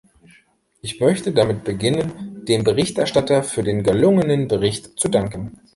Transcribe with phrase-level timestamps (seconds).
[0.81, 5.59] Ich möchte damit beginnen, dem Berichterstatter für den gelungen Bericht zu danken.